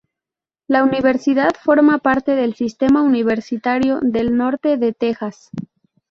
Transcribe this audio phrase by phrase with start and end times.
[0.67, 5.51] La universidad forma parte del Sistema Universitario del Norte de Texas.